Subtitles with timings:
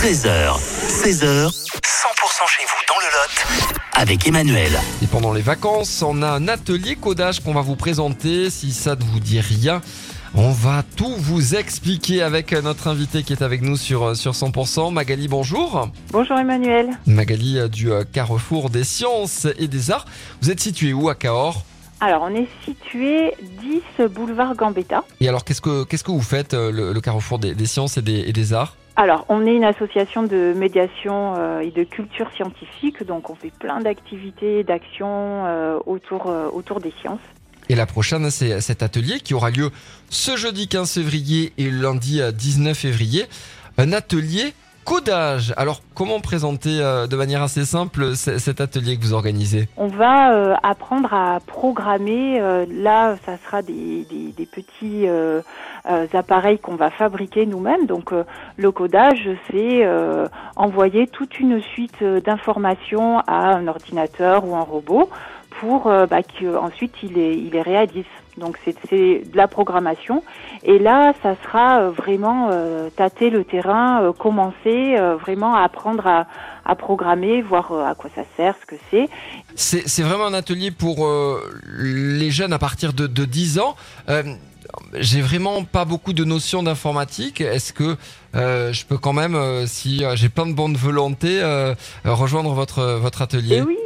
[0.00, 0.56] 13h,
[1.04, 1.52] 16h, 100%
[2.48, 4.72] chez vous dans le Lot avec Emmanuel.
[5.02, 8.48] Et pendant les vacances, on a un atelier codage qu'on va vous présenter.
[8.48, 9.82] Si ça ne vous dit rien,
[10.34, 14.90] on va tout vous expliquer avec notre invité qui est avec nous sur, sur 100%.
[14.90, 15.90] Magali, bonjour.
[16.12, 16.88] Bonjour Emmanuel.
[17.06, 20.06] Magali euh, du euh, Carrefour des Sciences et des Arts.
[20.40, 21.62] Vous êtes situé où à Cahors?
[22.00, 23.34] Alors, on est situé
[23.98, 25.04] 10 boulevard Gambetta.
[25.20, 27.98] Et alors, qu'est-ce que, qu'est-ce que vous faites, euh, le, le Carrefour des, des Sciences
[27.98, 28.76] et des, et des Arts?
[29.00, 33.50] Alors, on est une association de médiation euh, et de culture scientifique, donc on fait
[33.58, 37.22] plein d'activités, d'actions euh, autour, euh, autour des sciences.
[37.70, 39.70] Et la prochaine, c'est cet atelier qui aura lieu
[40.10, 43.24] ce jeudi 15 février et lundi euh, 19 février.
[43.78, 44.52] Un atelier
[44.84, 45.54] codage.
[45.56, 49.68] Alors, comment présenter euh, de manière assez simple cet atelier que vous organisez?
[49.76, 52.40] On va euh, apprendre à programmer.
[52.40, 54.06] euh, là, ça sera des,
[54.52, 55.06] petits
[56.14, 57.86] appareils qu'on va fabriquer nous-mêmes.
[57.86, 58.12] Donc,
[58.56, 59.86] le codage, c'est
[60.56, 65.08] envoyer toute une suite d'informations à un ordinateur ou un robot
[65.60, 68.04] pour euh, bah, qu'ensuite il les, il réalise.
[68.38, 70.22] Donc, c'est de la programmation.
[70.62, 76.06] Et là, ça sera euh, vraiment euh, tâter le terrain, euh, commencer vraiment à apprendre
[76.06, 76.26] à,
[76.64, 79.08] à programmer, voir à quoi ça sert, ce que c'est.
[79.54, 81.06] C'est vraiment un atelier pour
[81.78, 83.76] les jeunes à partir de, de 10 ans.
[84.94, 87.40] J'ai vraiment pas beaucoup de notions d'informatique.
[87.40, 87.96] Est-ce que
[88.34, 91.74] euh, je peux quand même, euh, si j'ai plein de bonne volonté, euh,
[92.06, 93.56] euh, rejoindre votre, votre atelier?
[93.56, 93.76] Et oui,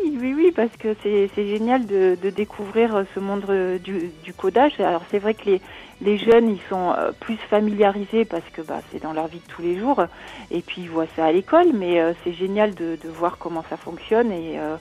[0.44, 4.78] oui, parce que c'est génial de, de découvrir euh, ce monde euh, du, du codage.
[4.78, 5.60] Alors c'est vrai que les,
[6.02, 9.52] les jeunes, ils sont euh, plus familiarisés parce que bah, c'est dans leur vie de
[9.52, 10.04] tous les jours,
[10.50, 13.64] et puis ils voient ça à l'école, mais euh, c'est génial de, de voir comment
[13.70, 14.76] ça fonctionne, et euh,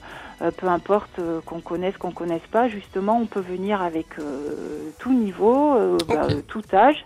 [0.58, 5.96] peu importe qu'on connaisse, qu'on connaisse pas, justement, on peut venir avec euh, tout niveau,
[6.08, 7.04] bah, tout âge.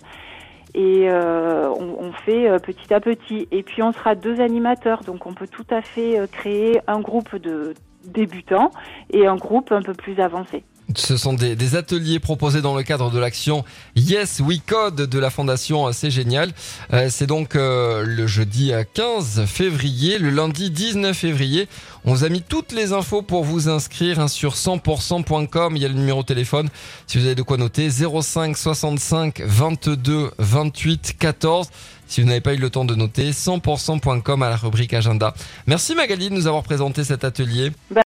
[0.75, 3.49] Et euh, on, on fait euh, petit à petit.
[3.51, 7.01] Et puis on sera deux animateurs, donc on peut tout à fait euh, créer un
[7.01, 8.71] groupe de débutants
[9.11, 10.65] et un groupe un peu plus avancé.
[10.97, 13.63] Ce sont des, ateliers proposés dans le cadre de l'action
[13.95, 16.51] Yes We Code de la fondation euh, C'est Génial.
[16.95, 21.69] Euh, c'est donc euh, le jeudi euh, 15 février, le lundi 19 février.
[22.07, 25.77] On vous a mis toutes les infos pour vous inscrire hein, sur 100%.com.
[25.77, 26.71] Il y a le numéro de téléphone
[27.07, 31.69] si vous avez de quoi noter 05 65 22 28 14.
[32.09, 35.35] Si vous n'avez pas eu le temps de noter, 100%.com à la rubrique agenda.
[35.67, 37.71] Merci Magali de nous avoir présenté cet atelier.